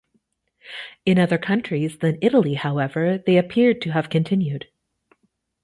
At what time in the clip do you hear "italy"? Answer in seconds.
2.23-2.55